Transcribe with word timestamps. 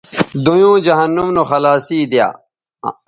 دویوں 0.43 0.77
جہنم 0.85 1.27
نو 1.35 1.43
خلاصی 1.49 1.99
دی 2.11 2.17
یا 2.19 2.27